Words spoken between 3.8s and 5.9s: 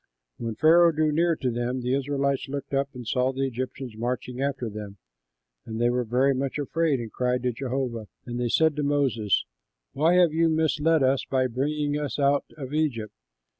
marching after them; and